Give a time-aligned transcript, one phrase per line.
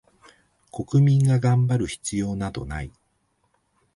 [0.71, 2.91] 国民が頑張る必要などない